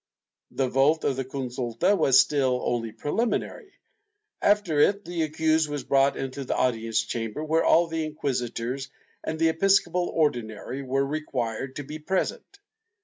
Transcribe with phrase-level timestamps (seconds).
[0.49, 3.73] The vote of the consulta was still only preliminary.
[4.41, 8.89] After it, the accused was brought into the audience chamber, where all the inquisitors
[9.23, 12.59] and the episcopal Ordinary were required to be present.